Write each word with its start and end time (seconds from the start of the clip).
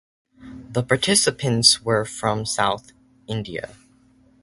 The 0.71 0.81
participants 0.81 1.83
were 1.83 2.05
from 2.05 2.43
South 2.47 2.91
India. 3.27 3.69